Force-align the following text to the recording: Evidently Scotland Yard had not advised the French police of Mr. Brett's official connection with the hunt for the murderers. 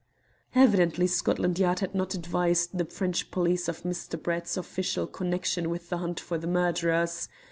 Evidently 0.55 1.05
Scotland 1.05 1.59
Yard 1.59 1.79
had 1.81 1.93
not 1.93 2.15
advised 2.15 2.71
the 2.75 2.85
French 2.85 3.29
police 3.29 3.67
of 3.67 3.83
Mr. 3.83 4.19
Brett's 4.19 4.57
official 4.57 5.05
connection 5.05 5.69
with 5.69 5.89
the 5.89 5.99
hunt 5.99 6.19
for 6.19 6.39
the 6.39 6.47
murderers. 6.47 7.29